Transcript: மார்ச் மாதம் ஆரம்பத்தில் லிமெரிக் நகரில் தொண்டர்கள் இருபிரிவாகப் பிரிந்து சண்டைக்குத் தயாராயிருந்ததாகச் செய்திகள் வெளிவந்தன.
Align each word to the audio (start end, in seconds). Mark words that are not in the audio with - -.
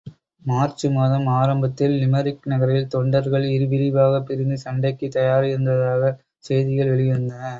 மார்ச் 0.45 0.85
மாதம் 0.93 1.27
ஆரம்பத்தில் 1.33 1.93
லிமெரிக் 1.95 2.47
நகரில் 2.47 2.87
தொண்டர்கள் 2.87 3.45
இருபிரிவாகப் 3.49 4.27
பிரிந்து 4.29 4.57
சண்டைக்குத் 4.57 5.15
தயாராயிருந்ததாகச் 5.17 6.19
செய்திகள் 6.43 6.91
வெளிவந்தன. 6.93 7.43